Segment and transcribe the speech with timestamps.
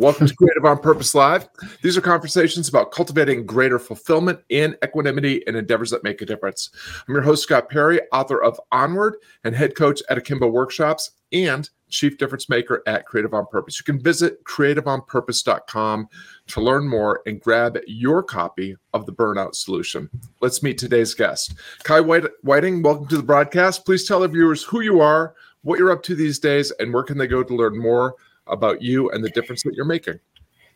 [0.00, 1.46] Welcome to Creative on Purpose Live.
[1.82, 6.70] These are conversations about cultivating greater fulfillment and equanimity in endeavors that make a difference.
[7.06, 11.68] I'm your host, Scott Perry, author of Onward and head coach at Akimbo Workshops and
[11.90, 13.78] chief difference maker at Creative on Purpose.
[13.78, 16.08] You can visit creativeonpurpose.com
[16.46, 20.08] to learn more and grab your copy of the Burnout Solution.
[20.40, 21.56] Let's meet today's guest.
[21.82, 23.84] Kai Whiting, welcome to the broadcast.
[23.84, 27.02] Please tell our viewers who you are, what you're up to these days, and where
[27.02, 28.14] can they go to learn more
[28.50, 30.20] about you and the difference that you're making.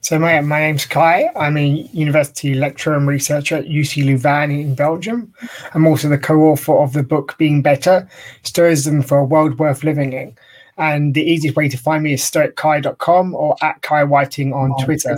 [0.04, 1.30] So my, my name's Kai.
[1.34, 5.32] I'm a university lecturer and researcher at UC Louvain in Belgium.
[5.72, 8.06] I'm also the co-author of the book Being Better,
[8.42, 10.36] Stoicism for a World Worth Living In.
[10.76, 14.84] And the easiest way to find me is stoickai.com or at Kai Whiting on oh,
[14.84, 15.16] Twitter.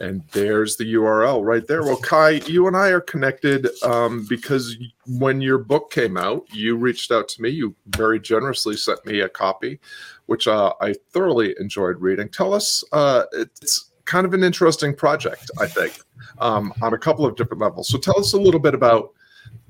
[0.00, 1.82] And there's the URL right there.
[1.82, 4.76] Well, Kai, you and I are connected um, because
[5.06, 7.50] when your book came out, you reached out to me.
[7.50, 9.78] You very generously sent me a copy,
[10.26, 12.28] which uh, I thoroughly enjoyed reading.
[12.28, 16.00] Tell us, uh, it's kind of an interesting project, I think,
[16.38, 17.88] um, on a couple of different levels.
[17.88, 19.12] So tell us a little bit about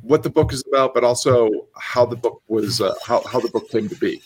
[0.01, 3.49] what the book is about, but also how the book was, uh, how, how the
[3.49, 4.23] book came to be.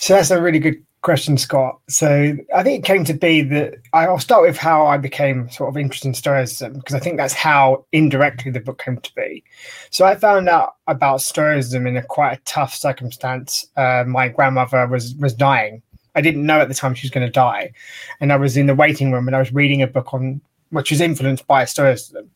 [0.00, 1.80] So that's a really good question, Scott.
[1.88, 5.70] So I think it came to be that I'll start with how I became sort
[5.70, 9.42] of interested in Stoicism because I think that's how indirectly the book came to be.
[9.90, 13.66] So I found out about Stoicism in a quite a tough circumstance.
[13.76, 15.82] Uh, my grandmother was was dying.
[16.14, 17.72] I didn't know at the time she was going to die,
[18.20, 20.40] and I was in the waiting room and I was reading a book on
[20.70, 22.30] which was influenced by Stoicism.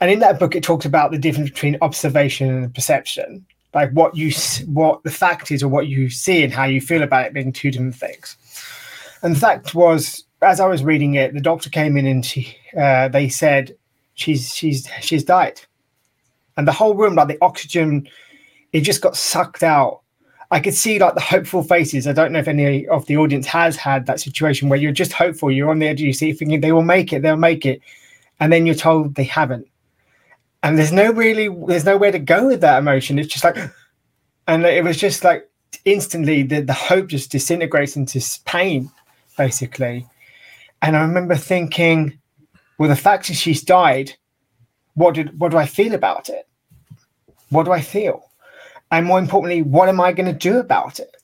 [0.00, 4.16] And in that book, it talks about the difference between observation and perception like what
[4.16, 4.32] you
[4.66, 7.52] what the fact is or what you see and how you feel about it being
[7.52, 8.36] two different things.
[9.22, 12.56] And the fact was as i was reading it the doctor came in and she
[12.78, 13.76] uh, they said
[14.14, 15.60] she's she's she's died.
[16.56, 18.08] And the whole room like the oxygen
[18.72, 20.02] it just got sucked out.
[20.50, 22.06] I could see like the hopeful faces.
[22.06, 25.12] I don't know if any of the audience has had that situation where you're just
[25.12, 25.50] hopeful.
[25.50, 27.82] You're on the edge of your seat thinking they will make it they'll make it.
[28.40, 29.66] And then you're told they haven't
[30.62, 33.18] and there's no really there's nowhere to go with that emotion.
[33.18, 33.56] It's just like
[34.46, 35.48] and it was just like
[35.84, 38.90] instantly the, the hope just disintegrates into pain
[39.36, 40.06] basically.
[40.82, 42.18] And i remember thinking
[42.78, 44.14] well the fact that she's died
[44.94, 46.46] what did what do i feel about it?
[47.50, 48.30] What do i feel?
[48.90, 51.14] And more importantly what am i going to do about it?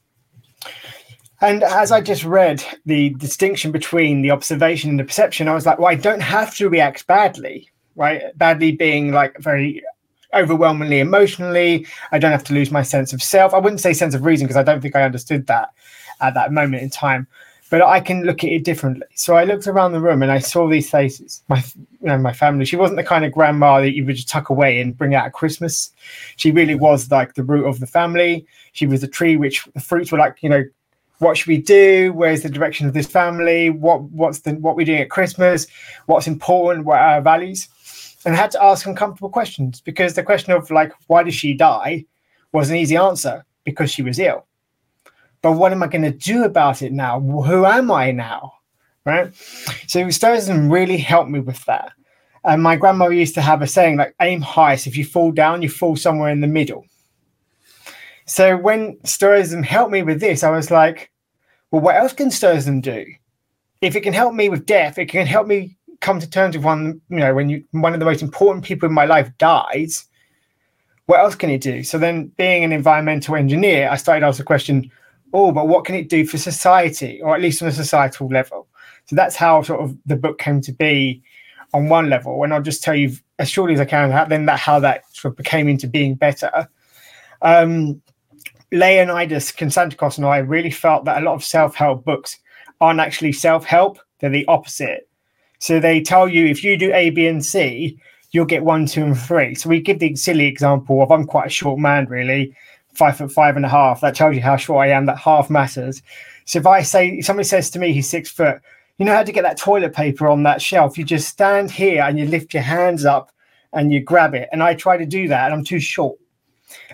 [1.41, 5.67] And as i just read the distinction between the observation and the perception i was
[5.67, 8.37] like well i don't have to react badly right?
[8.37, 9.82] Badly being like very
[10.34, 11.87] overwhelmingly emotionally.
[12.12, 13.55] I don't have to lose my sense of self.
[13.55, 15.71] I wouldn't say sense of reason because I don't think I understood that
[16.21, 17.27] at that moment in time.
[17.71, 19.06] But I can look at it differently.
[19.15, 21.43] So I looked around the room and I saw these faces.
[21.49, 22.66] My, you know, my family.
[22.66, 25.26] She wasn't the kind of grandma that you would just tuck away and bring out
[25.26, 25.91] at Christmas.
[26.37, 28.47] She really was like the root of the family.
[28.72, 30.65] She was a tree which the fruits were like, you know,
[31.19, 32.12] what should we do?
[32.12, 33.71] Where's the direction of this family?
[33.71, 35.66] What what's the what we're doing at Christmas?
[36.06, 36.84] What's important?
[36.84, 37.69] What are our values?
[38.25, 42.05] And had to ask uncomfortable questions because the question of like why did she die
[42.53, 44.47] was an easy answer because she was ill.
[45.43, 47.21] But what am I going to do about it now?
[47.21, 48.55] Who am I now?
[49.05, 49.35] Right.
[49.87, 51.93] So Stoicism really helped me with that.
[52.45, 54.77] And my grandmother used to have a saying like aim high.
[54.77, 56.87] So if you fall down, you fall somewhere in the middle.
[58.27, 61.11] So when Stoicism helped me with this, I was like,
[61.71, 63.05] well, what else can Stoicism do?
[63.83, 66.65] If it can help me with death, it can help me come to terms with
[66.65, 70.06] one, you know, when you one of the most important people in my life dies,
[71.06, 71.82] what else can it do?
[71.82, 74.91] So then, being an environmental engineer, I started asking the question,
[75.32, 78.69] oh, but what can it do for society, or at least on a societal level?
[79.06, 81.22] So that's how sort of the book came to be
[81.75, 82.43] on one level.
[82.43, 85.32] And I'll just tell you as shortly as I can, then that how that sort
[85.32, 86.69] of became into being better.
[87.43, 88.00] Um,
[88.72, 92.38] Leonidas Konstantakos and I really felt that a lot of self-help books
[92.81, 95.09] aren't actually self-help; they're the opposite.
[95.59, 97.99] So they tell you if you do A, B, and C,
[98.33, 99.55] you'll get one, two, and three.
[99.55, 102.55] So we give the silly example of I'm quite a short man, really,
[102.95, 104.01] five foot five and a half.
[104.01, 105.07] That tells you how short I am.
[105.07, 106.03] That half matters.
[106.45, 108.61] So if I say if somebody says to me he's six foot,
[108.99, 110.99] you know how to get that toilet paper on that shelf.
[110.99, 113.33] You just stand here and you lift your hands up
[113.73, 114.49] and you grab it.
[114.53, 116.19] And I try to do that, and I'm too short.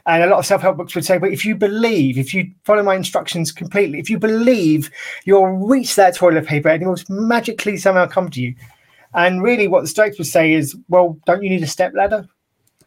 [0.06, 2.50] And a lot of self help books would say, but if you believe, if you
[2.64, 4.91] follow my instructions completely, if you believe,
[5.25, 8.55] you'll reach that toilet paper and it will magically somehow come to you.
[9.14, 12.26] And really, what the Stoics would say is, well, don't you need a step ladder?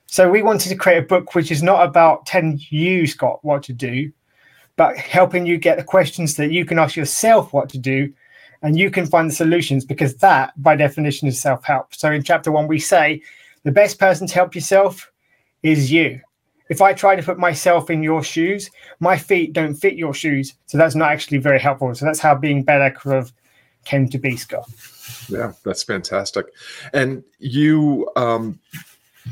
[0.06, 3.64] So we wanted to create a book which is not about telling you, Scott, what
[3.64, 4.12] to do,
[4.76, 8.14] but helping you get the questions that you can ask yourself what to do
[8.62, 11.94] and you can find the solutions because that, by definition, is self help.
[11.94, 13.22] So in chapter one, we say
[13.64, 15.12] the best person to help yourself
[15.62, 16.22] is you
[16.74, 20.56] if I try to put myself in your shoes, my feet don't fit your shoes.
[20.66, 21.94] So that's not actually very helpful.
[21.94, 23.32] So that's how being better kind of
[23.86, 24.68] came to be, Scott.
[25.30, 26.48] Yeah, that's fantastic.
[26.92, 28.60] And you um,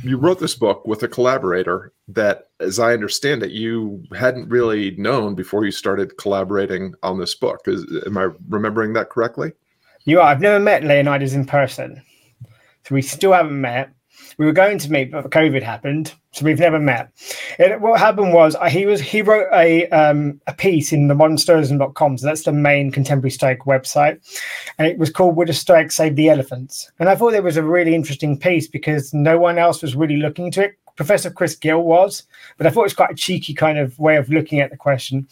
[0.03, 4.91] you wrote this book with a collaborator that, as I understand it, you hadn't really
[4.91, 7.61] known before you started collaborating on this book.
[7.65, 9.51] Is, am I remembering that correctly?
[10.05, 10.27] You are.
[10.27, 12.03] I've never met Leonidas in person,
[12.85, 13.89] so we still haven't met.
[14.37, 17.11] We were going to meet, but COVID happened, so we've never met.
[17.59, 21.13] It, what happened was uh, he was he wrote a um, a piece in the
[21.13, 24.19] modernstoicism.com, so that's the main contemporary Stoic website,
[24.77, 27.57] and it was called "Would a Stoic Save the Elephants?" And I thought it was
[27.57, 30.75] a really interesting piece because no one else was really looking into it.
[30.95, 32.23] Professor Chris Gill was,
[32.57, 34.77] but I thought it was quite a cheeky kind of way of looking at the
[34.77, 35.27] question.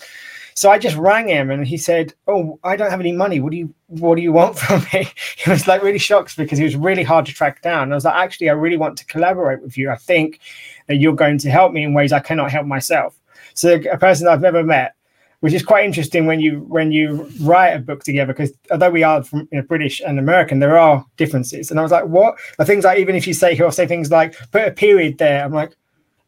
[0.60, 3.40] So I just rang him and he said, "Oh, I don't have any money.
[3.40, 5.08] What do you What do you want from me?"
[5.38, 7.84] He was like really shocked because he was really hard to track down.
[7.84, 9.90] And I was like, "Actually, I really want to collaborate with you.
[9.90, 10.42] I think
[10.88, 13.18] that you're going to help me in ways I cannot help myself."
[13.54, 14.96] So a person I've never met,
[15.40, 19.02] which is quite interesting when you when you write a book together because although we
[19.02, 21.72] are from you know, British and American, there are differences.
[21.72, 24.12] And I was like, "What?" The things like even if you say he'll say things
[24.12, 25.78] like "put a period there," I'm like,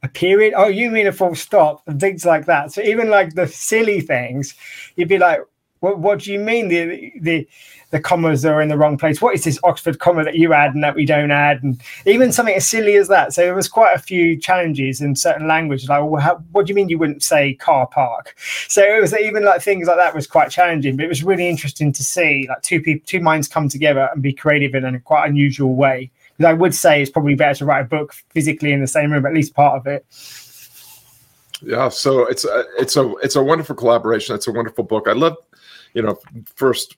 [0.03, 0.53] a period.
[0.55, 2.71] Oh, you mean a full stop and things like that.
[2.71, 4.55] So even like the silly things,
[4.95, 5.41] you'd be like,
[5.81, 7.47] what, what do you mean the the
[7.89, 9.21] the commas are in the wrong place?
[9.21, 11.61] What is this Oxford comma that you add and that we don't add?
[11.61, 13.33] And even something as silly as that.
[13.33, 15.89] So there was quite a few challenges in certain languages.
[15.89, 18.35] Like, well, how, what do you mean you wouldn't say car park?
[18.69, 20.95] So it was even like things like that was quite challenging.
[20.95, 24.21] But it was really interesting to see like two people, two minds come together and
[24.23, 26.11] be creative in a quite unusual way.
[26.45, 29.25] I would say it's probably better to write a book physically in the same room,
[29.25, 30.05] at least part of it.
[31.61, 34.35] Yeah, so it's a, it's a it's a wonderful collaboration.
[34.35, 35.07] It's a wonderful book.
[35.07, 35.37] I love,
[35.93, 36.17] you know,
[36.55, 36.97] first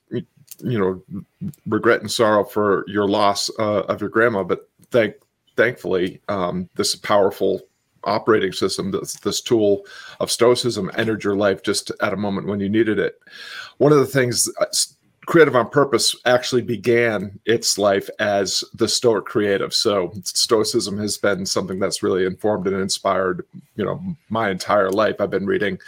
[0.60, 5.14] you know, regret and sorrow for your loss uh, of your grandma, but thank
[5.56, 7.60] thankfully um, this powerful
[8.04, 9.84] operating system, this, this tool
[10.20, 13.18] of stoicism, entered your life just at a moment when you needed it.
[13.78, 14.66] One of the things uh,
[15.26, 19.72] creative on purpose actually began its life as the stoic creative.
[19.74, 23.44] So stoicism has been something that's really informed and inspired
[23.76, 25.20] you know my entire life.
[25.20, 25.78] I've been reading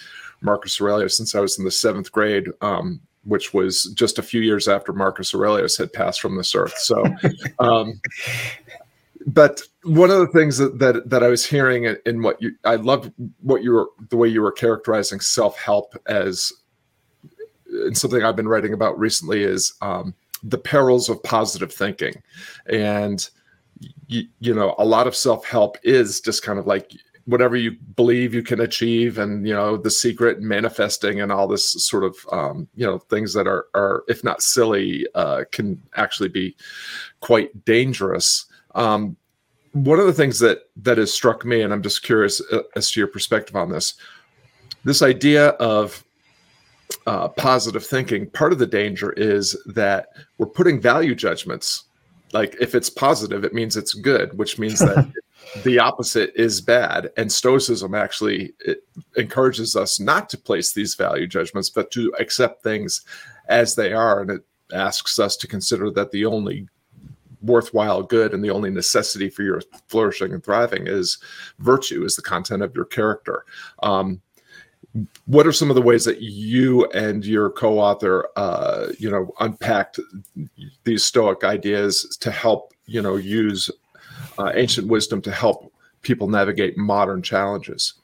[0.43, 4.43] marcus aurelius since i was in the seventh grade um, which was just a few
[4.43, 6.77] years after marcus aurelius had passed from this earth.
[6.79, 7.05] So
[7.59, 8.01] um,
[9.27, 12.77] but one of the things that, that, that I was hearing in what you, I
[12.77, 13.13] loved
[13.43, 16.53] what you were, the way you were characterizing self-help as
[17.85, 22.23] and something I've been writing about recently is um, the perils of positive thinking,
[22.67, 23.29] and
[24.09, 26.93] you, you know, a lot of self help is just kind of like
[27.27, 31.73] whatever you believe you can achieve, and you know, the secret manifesting and all this
[31.85, 36.29] sort of um, you know things that are are if not silly, uh, can actually
[36.29, 36.57] be
[37.21, 38.47] quite dangerous.
[38.75, 39.17] Um,
[39.73, 42.91] one of the things that that has struck me, and I'm just curious uh, as
[42.93, 43.95] to your perspective on this,
[44.85, 46.03] this idea of
[47.07, 51.85] uh, positive thinking, part of the danger is that we're putting value judgments.
[52.33, 55.13] Like if it's positive, it means it's good, which means that
[55.65, 57.11] the opposite is bad.
[57.17, 58.55] And Stoicism actually
[59.17, 63.03] encourages us not to place these value judgments, but to accept things
[63.49, 64.21] as they are.
[64.21, 66.69] And it asks us to consider that the only
[67.43, 71.19] worthwhile good and the only necessity for your flourishing and thriving is
[71.61, 73.45] virtue, is the content of your character.
[73.83, 74.21] Um,
[75.27, 79.99] what are some of the ways that you and your co-author uh, you know unpacked
[80.85, 83.71] these stoic ideas to help you know use
[84.39, 87.95] uh, ancient wisdom to help people navigate modern challenges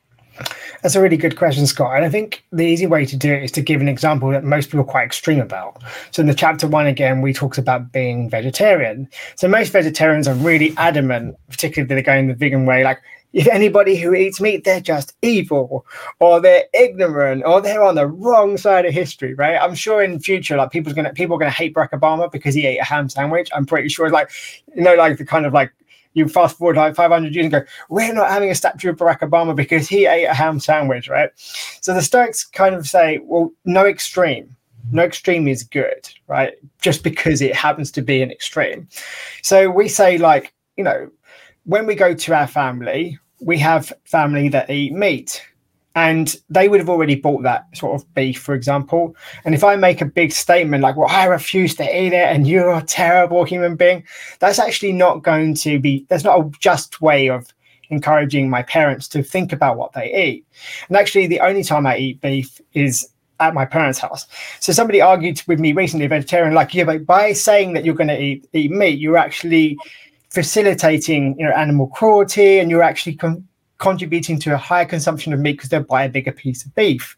[0.82, 1.96] that's a really good question, Scott.
[1.96, 4.44] And I think the easy way to do it is to give an example that
[4.44, 5.82] most people are quite extreme about.
[6.10, 9.08] So in the chapter one again, we talked about being vegetarian.
[9.36, 13.00] So most vegetarians are really adamant, particularly if they're going the vegan way, like
[13.32, 15.86] if anybody who eats meat, they're just evil
[16.20, 19.56] or they're ignorant or they're on the wrong side of history, right?
[19.56, 22.66] I'm sure in future, like people's gonna people are gonna hate Barack Obama because he
[22.66, 23.50] ate a ham sandwich.
[23.54, 24.30] I'm pretty sure like
[24.74, 25.72] you know, like the kind of like
[26.14, 29.20] you fast forward like 500 years and go, we're not having a statue of Barack
[29.20, 31.30] Obama because he ate a ham sandwich, right?
[31.36, 34.54] So the Stoics kind of say, well, no extreme.
[34.90, 36.54] No extreme is good, right?
[36.80, 38.88] Just because it happens to be an extreme.
[39.42, 41.08] So we say, like, you know,
[41.64, 45.42] when we go to our family, we have family that eat meat
[45.94, 49.14] and they would have already bought that sort of beef, for example.
[49.44, 52.46] And if I make a big statement like, well, I refuse to eat it and
[52.46, 54.04] you're a terrible human being,
[54.38, 57.52] that's actually not going to be, there's not a just way of
[57.90, 60.46] encouraging my parents to think about what they eat.
[60.88, 63.06] And actually, the only time I eat beef is
[63.38, 64.26] at my parents' house.
[64.60, 67.94] So somebody argued with me recently, a vegetarian, like, yeah, but by saying that you're
[67.94, 69.76] going to eat, eat meat, you're actually
[70.32, 73.46] facilitating you know animal cruelty and you're actually con-
[73.76, 77.16] contributing to a higher consumption of meat because they'll buy a bigger piece of beef.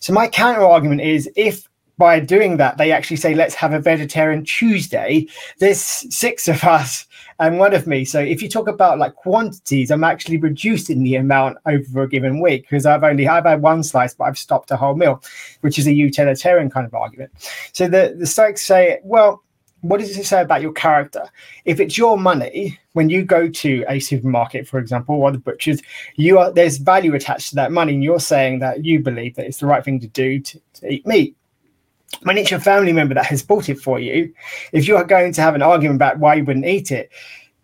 [0.00, 3.78] So my counter argument is if by doing that they actually say let's have a
[3.78, 5.28] vegetarian Tuesday,
[5.60, 7.06] there's six of us
[7.38, 8.04] and one of me.
[8.04, 12.40] So if you talk about like quantities, I'm actually reducing the amount over a given
[12.40, 15.22] week because I've only I've had one slice, but I've stopped a whole meal,
[15.60, 17.30] which is a utilitarian kind of argument.
[17.72, 19.44] So the the Stoics say, well,
[19.84, 21.24] what does it say about your character?
[21.66, 25.82] If it's your money, when you go to a supermarket, for example, or the butcher's,
[26.16, 29.46] you are there's value attached to that money, and you're saying that you believe that
[29.46, 31.36] it's the right thing to do to, to eat meat
[32.22, 34.32] when it's your family member that has bought it for you,
[34.72, 37.10] if you are going to have an argument about why you wouldn't eat it,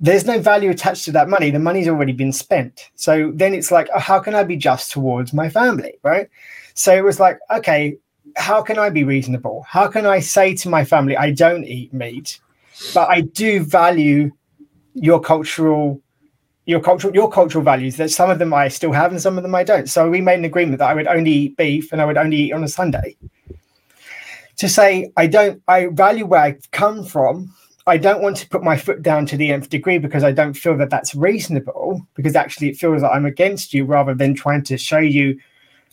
[0.01, 1.51] there's no value attached to that money.
[1.51, 2.91] The money's already been spent.
[2.95, 5.99] So then it's like, oh, how can I be just towards my family?
[6.03, 6.29] Right.
[6.75, 7.97] So it was like, okay,
[8.37, 9.65] how can I be reasonable?
[9.69, 12.41] How can I say to my family, I don't eat meat,
[12.95, 14.31] but I do value
[14.95, 16.03] your cultural
[16.67, 19.43] your cultural your cultural values that some of them I still have and some of
[19.43, 19.89] them I don't.
[19.89, 22.37] So we made an agreement that I would only eat beef and I would only
[22.37, 23.17] eat on a Sunday
[24.57, 27.55] to say I don't I value where I've come from.
[27.87, 30.53] I don't want to put my foot down to the nth degree because I don't
[30.53, 32.07] feel that that's reasonable.
[32.15, 35.41] Because actually, it feels like I'm against you rather than trying to show you,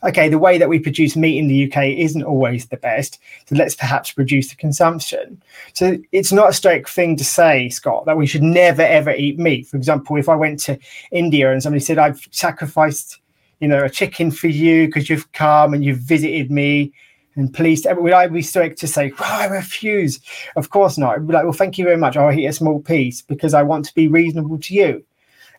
[0.04, 3.20] okay, the way that we produce meat in the UK isn't always the best.
[3.48, 5.42] So let's perhaps reduce the consumption.
[5.74, 9.40] So it's not a straight thing to say, Scott, that we should never ever eat
[9.40, 9.68] meat.
[9.68, 10.78] For example, if I went to
[11.12, 13.20] India and somebody said I've sacrificed,
[13.60, 16.94] you know, a chicken for you because you've come and you've visited me
[17.36, 20.20] and please, eh, would I be strict to say, well, I refuse?
[20.56, 21.16] Of course not.
[21.16, 22.18] I'd be like, well, thank you very much.
[22.18, 25.04] I'll eat a small piece because I want to be reasonable to you.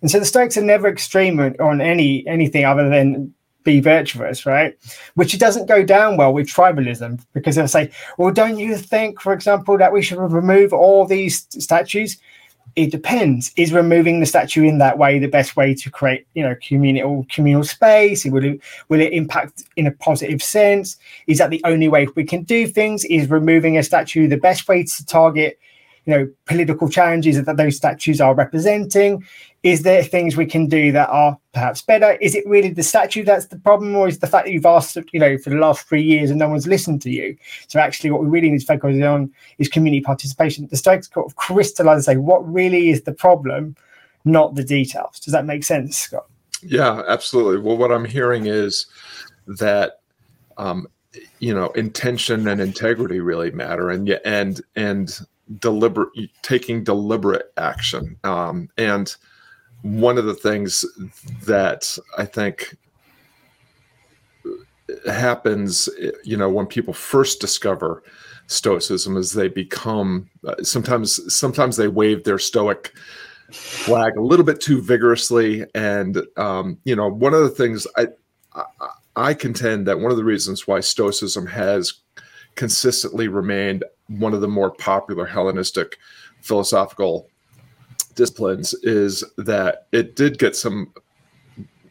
[0.00, 3.34] And so the Stoics are never extreme on any anything other than
[3.64, 4.76] be virtuous, right?
[5.14, 9.32] Which doesn't go down well with tribalism because they'll say, well, don't you think, for
[9.32, 12.18] example, that we should remove all these statues?
[12.78, 13.52] it depends.
[13.56, 17.26] Is removing the statue in that way the best way to create, you know, communal
[17.28, 18.24] communal space?
[18.24, 20.96] Will it will it impact in a positive sense?
[21.26, 23.04] Is that the only way we can do things?
[23.06, 25.58] Is removing a statue the best way to target
[26.04, 29.24] you know political challenges that those statues are representing?
[29.62, 32.12] Is there things we can do that are perhaps better?
[32.20, 34.96] Is it really the statue that's the problem or is the fact that you've asked
[35.12, 37.36] you know for the last three years and no one's listened to you?
[37.66, 40.66] So actually what we really need to focus on is community participation.
[40.68, 43.76] The Stoics sort of crystallize say what really is the problem
[44.24, 45.20] not the details.
[45.20, 46.26] Does that make sense scott?
[46.62, 47.60] Yeah absolutely.
[47.60, 48.86] Well what i'm hearing is
[49.46, 50.00] that
[50.58, 50.86] um,
[51.38, 53.90] you know intention and integrity really matter.
[53.90, 55.18] And and and
[55.58, 56.10] deliberate
[56.42, 58.16] taking deliberate action.
[58.24, 59.14] Um, and
[59.82, 60.84] one of the things
[61.46, 62.76] that i think
[65.06, 65.88] happens
[66.24, 68.02] you know when people first discover
[68.48, 72.92] stoicism is they become uh, sometimes sometimes they wave their stoic
[73.52, 75.64] flag a little bit too vigorously.
[75.74, 78.08] And um, you know one of the things I,
[78.54, 78.64] I
[79.16, 81.94] i contend that one of the reasons why stoicism has
[82.54, 85.98] consistently remained one of the more popular Hellenistic
[86.40, 87.28] philosophical
[88.14, 90.92] disciplines is that it did get some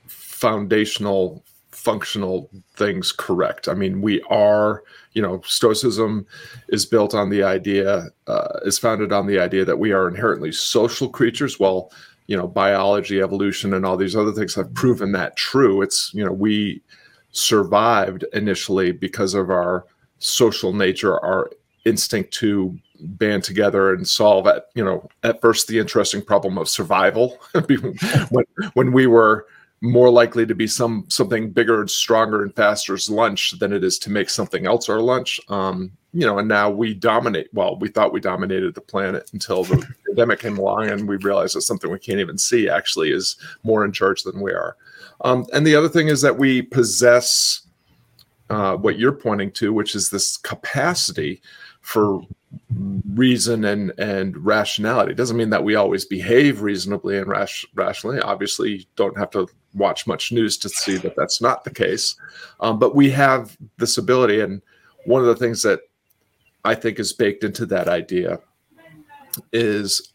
[0.07, 3.67] foundational functional things correct.
[3.67, 4.83] I mean, we are,
[5.13, 6.25] you know, Stoicism
[6.69, 10.51] is built on the idea, uh, is founded on the idea that we are inherently
[10.51, 11.59] social creatures.
[11.59, 11.91] Well,
[12.25, 15.81] you know, biology, evolution, and all these other things have proven that true.
[15.81, 16.81] It's, you know, we
[17.31, 19.85] survived initially because of our
[20.19, 21.51] social nature, our
[21.87, 26.69] instinct to band together and solve at you know at first the interesting problem of
[26.69, 27.37] survival.
[28.29, 29.45] When when we were
[29.81, 33.83] more likely to be some something bigger and stronger and faster as lunch than it
[33.83, 35.39] is to make something else our lunch.
[35.49, 39.63] Um, you know and now we dominate well we thought we dominated the planet until
[39.63, 43.35] the pandemic came along and we realized that something we can't even see actually is
[43.63, 44.75] more in charge than we are.
[45.21, 47.61] Um, and the other thing is that we possess
[48.49, 51.41] uh, what you're pointing to which is this capacity
[51.87, 52.19] for
[53.15, 55.13] reason and and rationality.
[55.13, 58.19] It doesn't mean that we always behave reasonably and rash, rationally.
[58.19, 62.17] Obviously, you don't have to watch much news to see that that's not the case.
[62.59, 64.61] Um, but we have this ability, and
[65.05, 65.79] one of the things that
[66.65, 68.41] I think is baked into that idea
[69.53, 70.11] is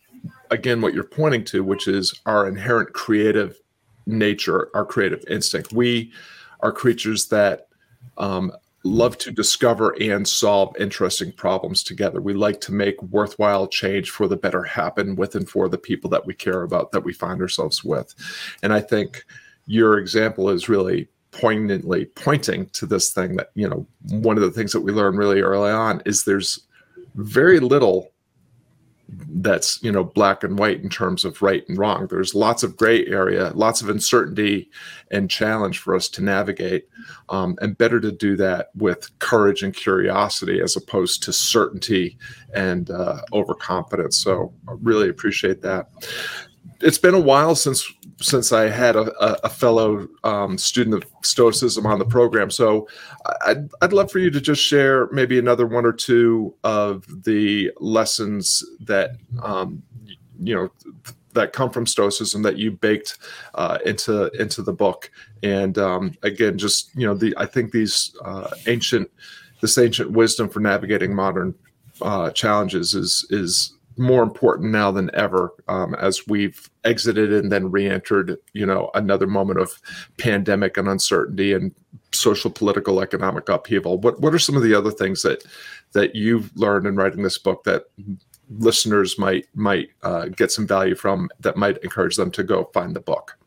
[0.50, 3.58] again what you're pointing to, which is our inherent creative
[4.04, 5.72] nature, our creative instinct.
[5.72, 6.12] We
[6.60, 7.68] are creatures that
[8.18, 8.52] um,
[8.84, 12.20] love to discover and solve interesting problems together.
[12.20, 16.10] We like to make worthwhile change for the better happen with and for the people
[16.10, 18.14] that we care about, that we find ourselves with.
[18.62, 19.24] And I think
[19.66, 24.50] your example is really poignantly pointing to this thing that, you know, one of the
[24.50, 26.60] things that we learned really early on is there's
[27.14, 28.11] very little
[29.12, 32.06] that's you know black and white in terms of right and wrong.
[32.08, 34.70] There's lots of gray area lots of uncertainty
[35.10, 36.88] and challenge for us to navigate
[37.28, 42.18] um, and better to do that with courage and curiosity as opposed to certainty
[42.54, 44.16] and uh, overconfidence.
[44.16, 45.88] So I really appreciate that.
[46.80, 51.86] It's been a while since since I had a, a fellow um, student of Stoicism
[51.86, 52.50] on the program.
[52.50, 52.88] So
[53.44, 57.70] I'd, I'd love for you to just share maybe another one or two of the
[57.80, 59.10] lessons that,
[59.42, 59.82] um,
[60.40, 60.70] you know,
[61.34, 63.18] that come from Stoicism that you baked
[63.54, 65.10] uh, into into the book.
[65.42, 69.10] And um, again, just you know, the I think these uh, ancient
[69.60, 71.54] this ancient wisdom for navigating modern
[72.02, 77.70] uh, challenges is is more important now than ever um, as we've exited and then
[77.70, 79.80] re-entered you know another moment of
[80.18, 81.74] pandemic and uncertainty and
[82.12, 85.44] social political economic upheaval what what are some of the other things that
[85.92, 87.84] that you've learned in writing this book that
[88.58, 92.94] listeners might might uh, get some value from that might encourage them to go find
[92.94, 93.38] the book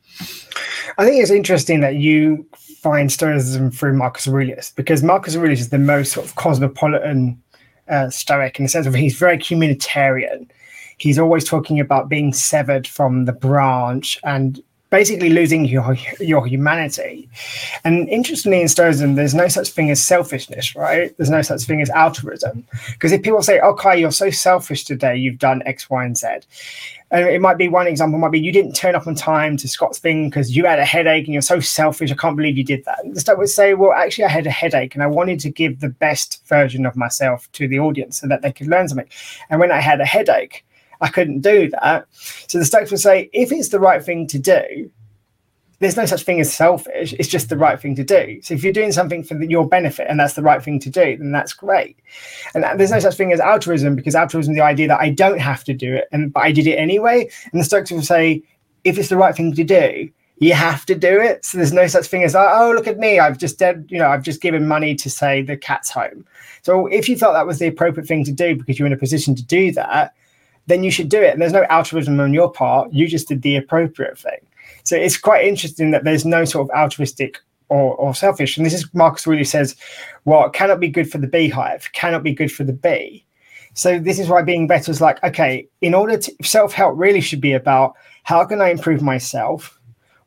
[0.97, 5.69] i think it's interesting that you find stoicism through marcus aurelius because marcus aurelius is
[5.69, 7.39] the most sort of cosmopolitan
[7.87, 10.49] uh, Stoic in the sense of he's very communitarian.
[10.97, 14.61] He's always talking about being severed from the branch and
[14.91, 17.27] basically losing your your humanity.
[17.83, 21.13] And interestingly, in Stoicism, there's no such thing as selfishness, right?
[21.17, 22.65] There's no such thing as altruism.
[22.93, 26.17] Because if people say, oh, "Okay, you're so selfish today, you've done X, Y, and
[26.17, 26.27] Z,"
[27.11, 29.67] and it might be one example might be you didn't turn up on time to
[29.67, 32.11] Scott's thing because you had a headache and you're so selfish.
[32.11, 33.03] I can't believe you did that.
[33.03, 35.49] And the Stoic would say, "Well, actually, I had a headache and I wanted to
[35.49, 39.09] give the best version of myself to the audience so that they could learn something.
[39.49, 40.63] And when I had a headache."
[41.01, 42.07] I couldn't do that.
[42.11, 44.89] So the Stoics would say, if it's the right thing to do,
[45.79, 47.13] there's no such thing as selfish.
[47.19, 48.39] It's just the right thing to do.
[48.41, 50.89] So if you're doing something for the, your benefit and that's the right thing to
[50.89, 51.97] do, then that's great.
[52.53, 55.39] And there's no such thing as altruism because altruism is the idea that I don't
[55.39, 57.29] have to do it, and but I did it anyway.
[57.51, 58.41] And the Stoics will say,
[58.83, 61.45] if it's the right thing to do, you have to do it.
[61.45, 64.07] So there's no such thing as oh look at me, I've just did, you know,
[64.07, 66.25] I've just given money to say the cat's home.
[66.61, 68.97] So if you felt that was the appropriate thing to do because you're in a
[68.97, 70.13] position to do that,
[70.67, 71.33] then you should do it.
[71.33, 72.91] And there's no altruism on your part.
[72.93, 74.39] You just did the appropriate thing.
[74.83, 78.57] So it's quite interesting that there's no sort of altruistic or, or selfish.
[78.57, 79.75] And this is Marcus really says,
[80.23, 83.25] what cannot be good for the beehive cannot be good for the bee.
[83.73, 87.41] So this is why being better is like, okay, in order to self-help really should
[87.41, 89.79] be about how can I improve myself?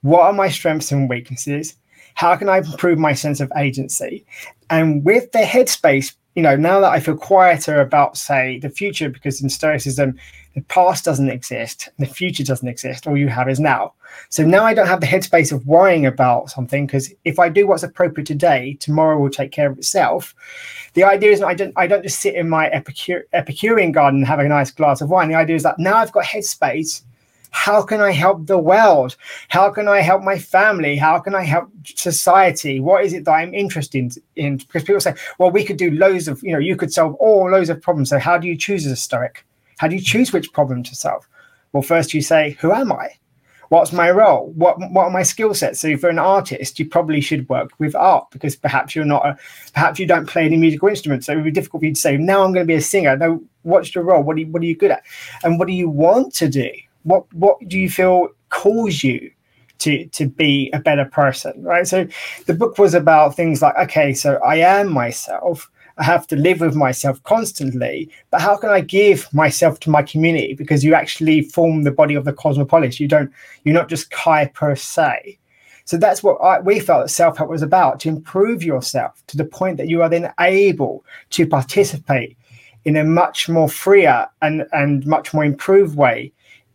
[0.03, 1.75] What are my strengths and weaknesses?
[2.15, 4.27] How can I improve my sense of agency?
[4.71, 9.09] And with the headspace you know, now that I feel quieter about, say, the future,
[9.09, 10.17] because in Stoicism,
[10.55, 13.95] the past doesn't exist, the future doesn't exist, all you have is now.
[14.29, 17.67] So now I don't have the headspace of worrying about something, because if I do
[17.67, 20.33] what's appropriate today, tomorrow will take care of itself.
[20.95, 24.21] The idea is that I don't I don't just sit in my Epicure, Epicurean garden
[24.21, 25.29] and have a nice glass of wine.
[25.29, 27.03] The idea is that now I've got headspace
[27.51, 29.17] how can I help the world?
[29.49, 30.97] How can I help my family?
[30.97, 32.81] How can I help society?
[32.81, 34.59] What is it that I'm interested in?
[34.59, 37.51] Because people say, well, we could do loads of, you know, you could solve all
[37.51, 38.11] loads of problems.
[38.11, 39.45] So how do you choose as a Stoic?
[39.79, 41.29] How do you choose which problem to solve?
[41.73, 43.11] Well, first you say, who am I?
[43.69, 44.51] What's my role?
[44.57, 45.81] What what are my skill sets?
[45.81, 49.27] So if you're an artist, you probably should work with art because perhaps you're not
[49.27, 49.37] a,
[49.75, 51.27] perhaps you don't play any musical instruments.
[51.27, 52.81] So it would be difficult for you to say, now I'm going to be a
[52.81, 53.15] singer.
[53.15, 54.23] No, what's your role?
[54.23, 55.03] What are you what are you good at?
[55.45, 56.71] And what do you want to do?
[57.03, 59.31] What what do you feel calls you
[59.79, 61.87] to to be a better person right?
[61.87, 62.07] So
[62.47, 65.71] the book was about things like okay so i am myself.
[65.97, 70.03] I have to live with myself constantly but how can i give myself to my
[70.03, 70.55] community?
[70.55, 73.01] Because you actually form the body of the cosmopolis.
[73.01, 73.33] You don't
[73.65, 75.39] you're not just kai per se.
[75.89, 79.45] So that's what I, we felt that self-help was about to improve yourself to the
[79.47, 82.37] point that you are then able to participate
[82.85, 86.31] in a much more freer and, and much more improved way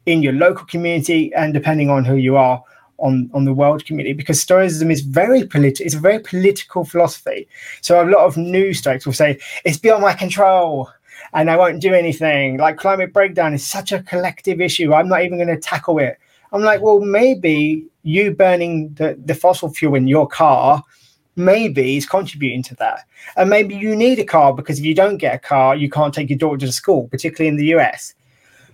[0.06, 2.64] in your local community and depending on who you are
[2.98, 5.86] on, on the world community because Stoicism is very political.
[5.86, 7.48] It's a very political philosophy.
[7.82, 10.90] So a lot of new Stoics will say it's beyond my control
[11.34, 12.58] and I won't do anything.
[12.58, 14.94] Like climate breakdown is such a collective issue.
[14.94, 16.18] I'm not even going to tackle it.
[16.52, 20.84] I'm like, well, maybe you burning the, the fossil fuel in your car
[21.36, 23.06] maybe is contributing to that.
[23.36, 26.14] And maybe you need a car because if you don't get a car, you can't
[26.14, 28.14] take your daughter to school, particularly in the US.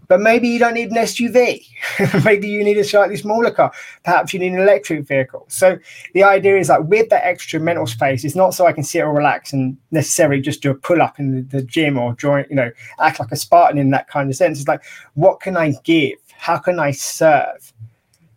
[0.10, 1.66] But maybe you don't need an SUV.
[2.26, 3.72] maybe you need a slightly smaller car.
[4.04, 5.46] Perhaps you need an electric vehicle.
[5.50, 5.78] So
[6.16, 9.04] the idea is like with that extra mental space, it's not so I can sit
[9.04, 12.46] or relax and necessarily just do a pull up in the, the gym or join,
[12.50, 14.60] you know, act like a Spartan in that kind of sense.
[14.60, 16.18] It's like, what can I give?
[16.36, 17.72] How can I serve?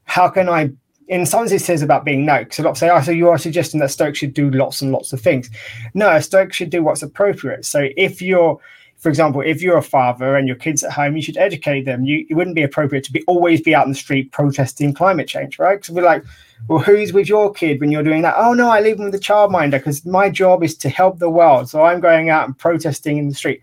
[0.05, 0.73] How can I
[1.09, 3.29] in some sense it says about being no, because a lot say, oh, so you
[3.29, 5.51] are suggesting that Stoic should do lots and lots of things.
[5.95, 7.65] No, Stoic should do what's appropriate.
[7.65, 8.59] So if you're
[9.03, 12.05] for example, if you're a father and your kids at home, you should educate them.
[12.05, 15.27] You, it wouldn't be appropriate to be always be out in the street protesting climate
[15.27, 15.75] change, right?
[15.75, 16.25] Because we're like,
[16.69, 18.37] well, who's with your kid when you're doing that?
[18.37, 21.29] Oh no, I leave them with the childminder because my job is to help the
[21.29, 21.69] world.
[21.69, 23.61] So I'm going out and protesting in the street.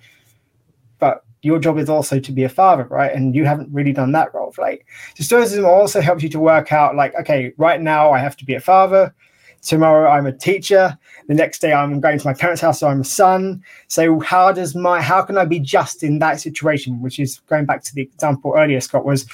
[0.99, 3.13] But your job is also to be a father, right?
[3.13, 4.53] And you haven't really done that role.
[4.57, 8.35] Like, so Stoicism also helps you to work out, like, okay, right now I have
[8.37, 9.15] to be a father
[9.61, 10.97] tomorrow i'm a teacher.
[11.27, 13.63] The next day i'm going to my parents house so i'm a son.
[13.87, 17.01] So how does my how can i be just in that situation?
[17.01, 19.25] Which is going back to the example earlier scott was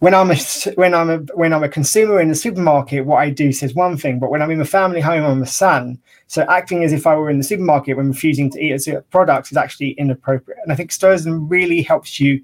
[0.00, 0.36] when i'm a
[0.76, 3.96] when i'm a when i'm a consumer in the supermarket what i do says one
[3.96, 5.98] thing but when i'm in a family home i'm a son.
[6.28, 9.50] So acting as if i were in the supermarket when refusing to eat a product
[9.50, 10.58] is actually inappropriate.
[10.62, 12.42] And i think stoicism really helps you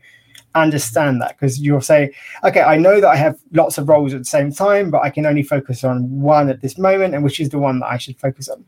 [0.55, 2.15] understand that because you'll say,
[2.45, 5.11] okay, I know that I have lots of roles at the same time, but I
[5.11, 7.99] can only focus on one at this moment, and which is the one that I
[7.99, 8.65] should focus on.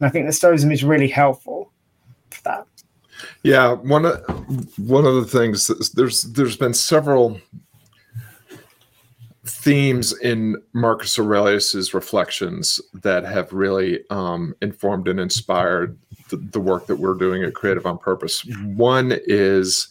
[0.00, 1.70] And I think the Stoicism is really helpful
[2.30, 2.66] for that.
[3.42, 4.18] Yeah, one of
[4.78, 7.40] one of the things there's there's been several
[9.44, 16.86] themes in Marcus Aurelius's reflections that have really um, informed and inspired the, the work
[16.86, 18.44] that we're doing at Creative on Purpose.
[18.64, 19.88] One is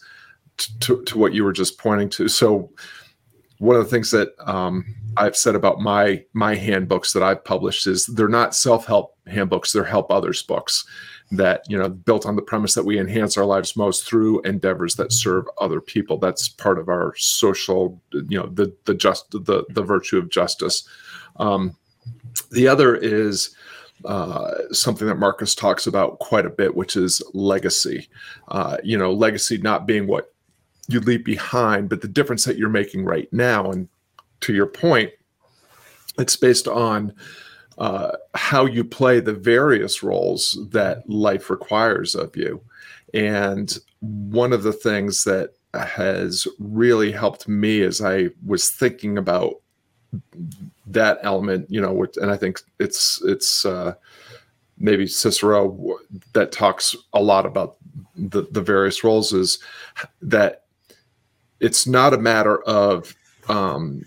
[0.80, 2.28] to, to what you were just pointing to.
[2.28, 2.70] So
[3.58, 4.84] one of the things that um,
[5.16, 9.72] I've said about my my handbooks that I've published is they're not self help handbooks;
[9.72, 10.84] they're help others books
[11.30, 14.96] that you know built on the premise that we enhance our lives most through endeavors
[14.96, 16.18] that serve other people.
[16.18, 20.88] That's part of our social, you know, the the just the the virtue of justice.
[21.36, 21.76] Um,
[22.50, 23.54] the other is
[24.04, 28.08] uh, something that Marcus talks about quite a bit, which is legacy.
[28.48, 30.31] Uh, you know, legacy not being what
[30.88, 33.88] you leave behind, but the difference that you're making right now, and
[34.40, 35.10] to your point,
[36.18, 37.12] it's based on
[37.78, 42.60] uh, how you play the various roles that life requires of you.
[43.14, 49.54] And one of the things that has really helped me as I was thinking about
[50.86, 53.94] that element, you know, and I think it's it's uh,
[54.78, 55.96] maybe Cicero
[56.34, 57.76] that talks a lot about
[58.14, 59.58] the the various roles is
[60.20, 60.61] that
[61.62, 63.14] it's not a matter of
[63.48, 64.04] um,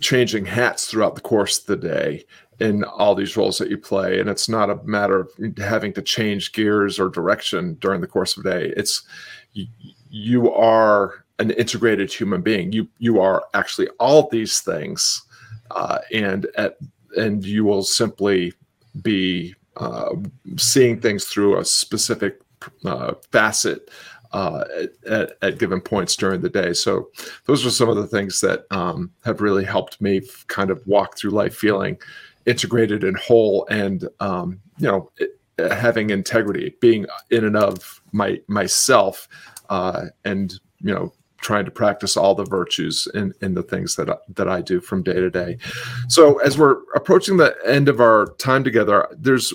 [0.00, 2.24] changing hats throughout the course of the day
[2.58, 6.02] in all these roles that you play and it's not a matter of having to
[6.02, 8.72] change gears or direction during the course of the day.
[8.76, 9.02] It's
[10.10, 12.72] you, are an integrated human being.
[12.72, 15.22] You you are actually all these things
[15.70, 16.76] uh, and at
[17.16, 18.52] and you will simply
[19.02, 20.14] be uh,
[20.56, 22.40] seeing things through a specific
[22.84, 23.90] uh, facet
[24.32, 24.64] uh,
[25.08, 26.72] at, at, given points during the day.
[26.72, 27.10] So
[27.44, 31.18] those are some of the things that um, have really helped me kind of walk
[31.18, 31.98] through life feeling
[32.46, 38.40] integrated and whole, and um, you know, it, having integrity, being in and of my
[38.48, 39.28] myself,
[39.68, 44.22] uh, and you know, trying to practice all the virtues in, in the things that
[44.34, 45.58] that I do from day to day.
[46.08, 49.52] So as we're approaching the end of our time together, there's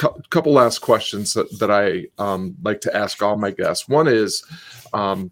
[0.00, 3.86] cu- couple last questions that, that I um, like to ask all my guests.
[3.88, 4.42] One is,
[4.94, 5.30] um,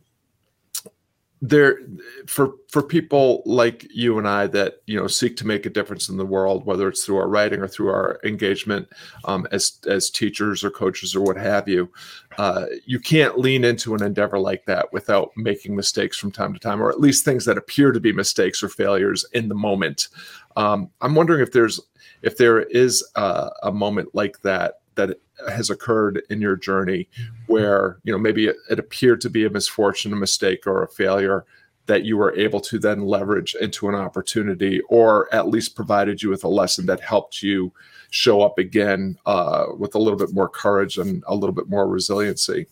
[1.40, 1.78] there
[2.26, 6.09] for for people like you and I that you know seek to make a difference
[6.09, 8.88] in the world, whether it's through our writing or through our engagement
[9.24, 11.92] um, as as teachers or coaches or what have you,
[12.38, 16.59] uh, you can't lean into an endeavor like that without making mistakes from time to
[16.59, 20.09] time, or at least things that appear to be mistakes or failures in the moment.
[20.57, 21.78] Um, I'm wondering if there's
[22.22, 27.09] if there is a, a moment like that that has occurred in your journey
[27.46, 30.88] where you know maybe it, it, appeared to be a misfortune a mistake or a
[30.88, 31.44] failure
[31.87, 36.28] that you were able to then leverage into an opportunity or at least provided you
[36.28, 37.72] with a lesson that helped you
[38.11, 41.88] show up again uh, with a little bit more courage and a little bit more
[41.88, 42.66] resiliency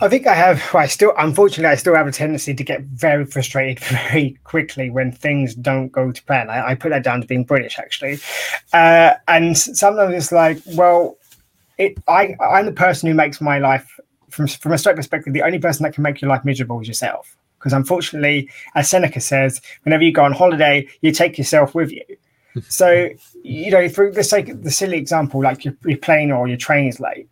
[0.00, 0.74] I think I have.
[0.74, 5.10] I still, unfortunately, I still have a tendency to get very frustrated very quickly when
[5.10, 6.50] things don't go to plan.
[6.50, 8.18] I, I put that down to being British, actually.
[8.72, 11.16] Uh, and sometimes it's like, well,
[11.78, 11.98] it.
[12.06, 13.98] I, I'm the person who makes my life,
[14.30, 16.88] from from a straight perspective, the only person that can make your life miserable is
[16.88, 17.36] yourself.
[17.58, 22.04] Because unfortunately, as Seneca says, whenever you go on holiday, you take yourself with you.
[22.68, 23.10] So,
[23.44, 26.56] you know, for the sake of the silly example, like your, your plane or your
[26.56, 27.28] train is late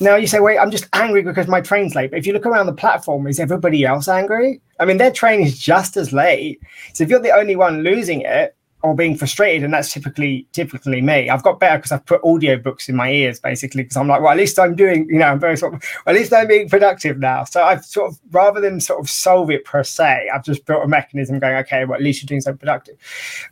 [0.00, 2.10] now you say, wait, I'm just angry because my train's late.
[2.10, 4.60] But if you look around the platform, is everybody else angry?
[4.78, 6.60] I mean, their train is just as late.
[6.92, 11.00] So if you're the only one losing it or being frustrated, and that's typically typically
[11.00, 14.06] me, I've got better because I've put audio books in my ears basically because I'm
[14.06, 16.46] like, well, at least I'm doing, you know, I'm very sort of, at least I'm
[16.46, 17.44] being productive now.
[17.44, 20.84] So I've sort of rather than sort of solve it per se, I've just built
[20.84, 22.96] a mechanism going, okay, well, at least you're doing something productive.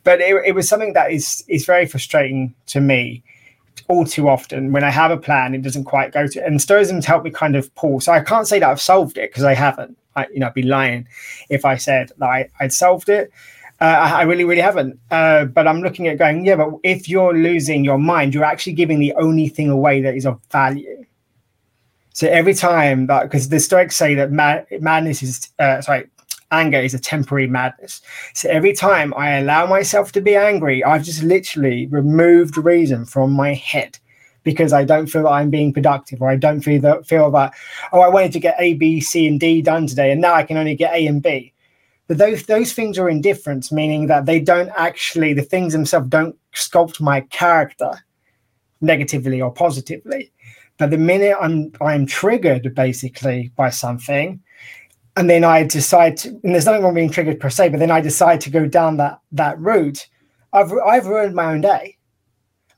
[0.03, 3.23] But it, it was something that is is very frustrating to me
[3.87, 6.45] all too often when I have a plan, it doesn't quite go to.
[6.45, 7.99] And Stoicism's helped me kind of pull.
[7.99, 9.97] So I can't say that I've solved it because I haven't.
[10.15, 11.07] I, you know, I'd be lying
[11.49, 13.31] if I said that I, I'd solved it.
[13.81, 14.97] Uh, I, I, really, really haven't.
[15.11, 18.73] Uh, but I'm looking at going, yeah, but if you're losing your mind, you're actually
[18.73, 21.05] giving the only thing away that is of value.
[22.13, 26.09] So every time that, because the Stoics say that mad, madness is, uh, sorry,
[26.59, 28.01] anger is a temporary madness.
[28.33, 33.31] So every time I allow myself to be angry, I've just literally removed reason from
[33.31, 33.99] my head
[34.43, 37.53] because I don't feel that I'm being productive or I don't feel that feel that
[37.91, 40.43] oh I wanted to get A, B, C, and D done today, and now I
[40.43, 41.51] can only get A and B.
[42.07, 46.37] But those those things are indifference, meaning that they don't actually the things themselves don't
[46.53, 47.91] sculpt my character
[48.79, 50.31] negatively or positively.
[50.77, 54.39] But the minute I'm I'm triggered basically by something,
[55.15, 57.91] and then I decide to, and there's nothing wrong being triggered per se, but then
[57.91, 60.07] I decide to go down that that route,
[60.53, 61.97] I've I've ruined my own day.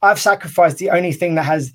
[0.02, 1.74] I've sacrificed the only thing that has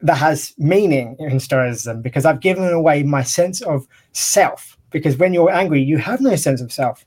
[0.00, 4.76] that has meaning in Stoicism because I've given away my sense of self.
[4.90, 7.04] Because when you're angry, you have no sense of self.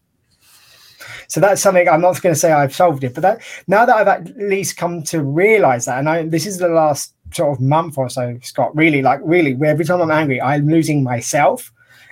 [1.29, 3.95] So that's something I'm not going to say I've solved it, but that now that
[3.95, 7.61] I've at least come to realize that, and I, this is the last sort of
[7.61, 8.75] month or so, Scott.
[8.75, 11.71] Really, like really, every time I'm angry, I'm losing myself,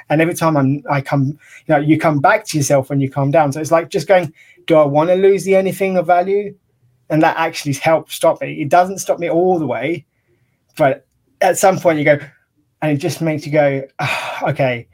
[0.09, 3.09] and every time I'm, I come, you know, you come back to yourself when you
[3.09, 3.51] calm down.
[3.51, 4.33] So it's like just going,
[4.67, 6.55] do I want to lose the anything of value?
[7.09, 8.61] and that actually helps stop me.
[8.61, 10.05] It doesn't stop me all the way,
[10.77, 11.05] but
[11.41, 12.19] at some point you go,
[12.81, 14.87] and it just makes you go, oh, okay,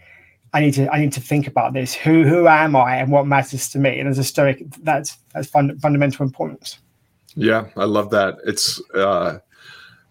[0.53, 1.93] I need to I need to think about this.
[1.93, 3.99] Who who am I, and what matters to me?
[3.99, 6.79] And as a Stoic, that's that's fun, fundamental importance.
[7.35, 8.37] Yeah, I love that.
[8.45, 9.39] It's uh,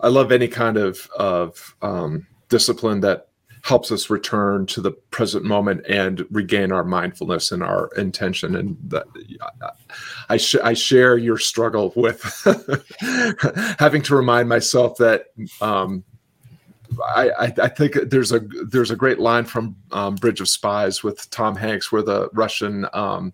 [0.00, 3.28] I love any kind of of um, discipline that
[3.62, 8.56] helps us return to the present moment and regain our mindfulness and our intention.
[8.56, 9.06] And that,
[10.28, 12.22] I, sh- I share your struggle with
[13.78, 15.26] having to remind myself that
[15.60, 16.04] um,
[17.14, 21.30] I, I, think there's a there's a great line from um, Bridge of Spies with
[21.30, 23.32] Tom Hanks where the Russian um,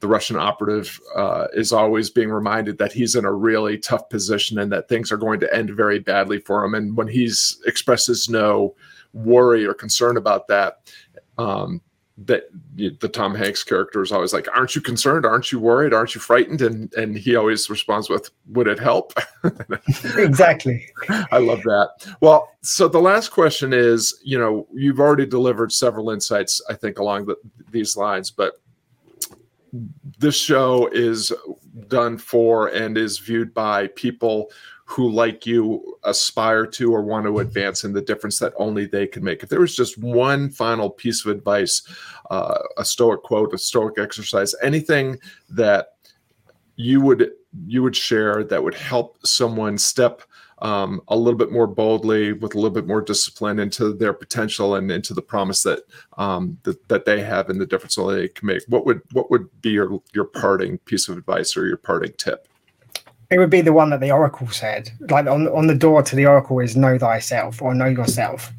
[0.00, 4.58] the Russian operative uh, is always being reminded that he's in a really tough position
[4.58, 6.74] and that things are going to end very badly for him.
[6.74, 8.74] And when he's expresses no
[9.12, 10.92] worry or concern about that.
[11.38, 11.80] Um,
[12.18, 12.44] that
[12.76, 15.24] the Tom Hanks character is always like, "Aren't you concerned?
[15.24, 15.94] Aren't you worried?
[15.94, 19.12] Aren't you frightened?" And and he always responds with, "Would it help?"
[20.16, 20.86] exactly.
[21.08, 22.16] I love that.
[22.20, 26.98] Well, so the last question is, you know, you've already delivered several insights, I think,
[26.98, 27.36] along the,
[27.70, 28.54] these lines, but
[30.18, 31.32] this show is
[31.88, 34.50] done for and is viewed by people
[34.92, 39.06] who, like you, aspire to or want to advance in the difference that only they
[39.06, 39.42] can make.
[39.42, 41.82] If there was just one final piece of advice,
[42.30, 45.94] uh, a Stoic quote, a Stoic exercise, anything that
[46.76, 47.30] you would
[47.66, 50.22] you would share that would help someone step
[50.58, 54.74] um, a little bit more boldly with a little bit more discipline into their potential
[54.76, 55.80] and into the promise that
[56.18, 58.62] um, that, that they have and the difference that they can make.
[58.68, 62.46] What would what would be your your parting piece of advice or your parting tip?
[63.32, 66.14] It would be the one that the oracle said like on, on the door to
[66.14, 68.52] the oracle is know thyself or know yourself.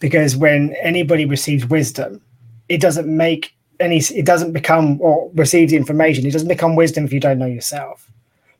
[0.00, 2.20] Because when anybody receives wisdom
[2.68, 7.12] it doesn't make any it doesn't become or receives information it doesn't become wisdom if
[7.12, 8.10] you don't know yourself.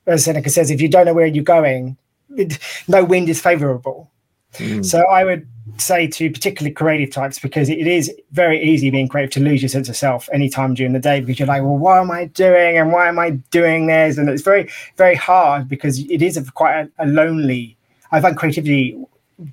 [0.06, 1.96] As seneca says if you don't know where you're going
[2.36, 4.08] it, no wind is favorable.
[4.54, 4.84] Mm.
[4.84, 9.30] so i would say to particularly creative types because it is very easy being creative
[9.32, 11.98] to lose your sense of self anytime during the day because you're like, well, what
[11.98, 14.18] am I doing and why am I doing this?
[14.18, 17.76] And it's very, very hard because it is a, quite a, a lonely.
[18.12, 18.96] I find creativity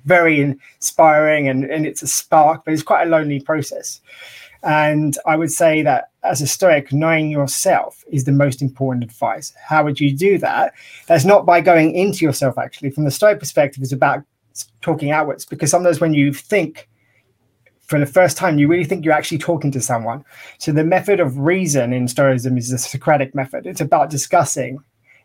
[0.04, 4.00] very inspiring and, and it's a spark, but it's quite a lonely process.
[4.62, 9.54] And I would say that as a Stoic, knowing yourself is the most important advice.
[9.62, 10.74] How would you do that?
[11.06, 12.90] That's not by going into yourself, actually.
[12.90, 14.22] From the Stoic perspective, it's about
[14.80, 16.88] talking outwards because sometimes when you think
[17.90, 20.24] for the first time, you really think you're actually talking to someone.
[20.58, 23.66] So the method of reason in Stoicism is the Socratic method.
[23.66, 24.78] It's about discussing.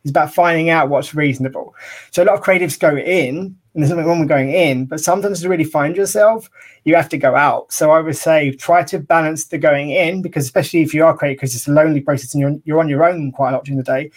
[0.03, 1.75] It's about finding out what's reasonable.
[2.09, 4.99] So a lot of creatives go in, and there's nothing wrong with going in, but
[4.99, 6.49] sometimes to really find yourself,
[6.85, 7.71] you have to go out.
[7.71, 11.15] So I would say try to balance the going in, because especially if you are
[11.15, 13.65] creative, because it's a lonely process and you're, you're on your own quite a lot
[13.65, 14.09] during the day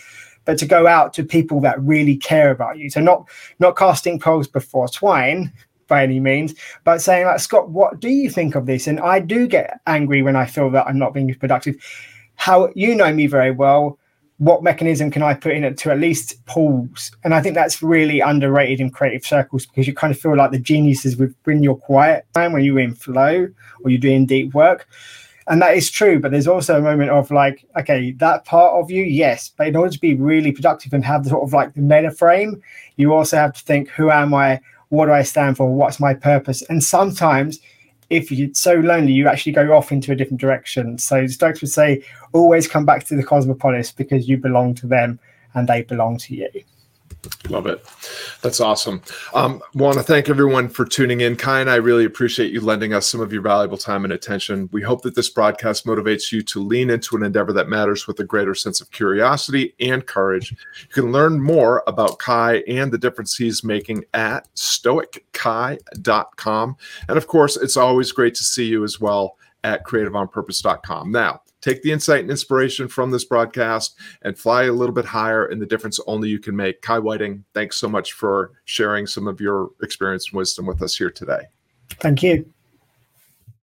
[0.49, 2.89] but to go out to people that really care about you.
[2.89, 5.53] So not not casting pearls before swine
[5.89, 8.87] by any means, but saying like Scott, what do you think of this?
[8.87, 11.77] And I do get angry when I feel that I'm not being productive.
[12.37, 13.99] How you know me very well.
[14.39, 17.11] What mechanism can I put in it to at least pause?
[17.25, 20.53] And I think that's really underrated in creative circles because you kind of feel like
[20.53, 23.49] the geniuses with when you're quiet time, when you're in flow
[23.85, 24.89] or you're doing deep work
[25.49, 28.91] and that is true but there's also a moment of like okay that part of
[28.91, 31.75] you yes but in order to be really productive and have the sort of like
[31.75, 32.63] the meta frame
[32.97, 34.61] you also have to think who am i?
[34.91, 35.75] What do i stand for?
[35.75, 36.63] What's my purpose?
[36.63, 37.59] And sometimes
[38.11, 40.97] if you're so lonely you actually go off into a different direction.
[40.99, 45.19] So stoics would say always come back to the cosmopolis because you belong to them
[45.55, 46.49] and they belong to you
[47.49, 47.85] Love it.
[48.43, 49.03] That's awesome.
[49.35, 51.37] Um, want to thank everyone for tuning in.
[51.37, 54.69] Kai and I really appreciate you lending us some of your valuable time and attention.
[54.73, 58.21] We hope that this broadcast motivates you to lean into an endeavor that matters with
[58.21, 60.53] a greater sense of curiosity and courage.
[60.53, 66.77] You can learn more about Kai and the difference he's making at stoickai.com.
[67.09, 71.11] And of course, it's always great to see you as well at creativeonpurpose.com.
[71.11, 75.47] Now, take the insight and inspiration from this broadcast and fly a little bit higher
[75.47, 76.83] in the difference only you can make.
[76.83, 80.97] Kai Whiting, thanks so much for sharing some of your experience and wisdom with us
[80.97, 81.43] here today.
[82.01, 82.53] Thank you.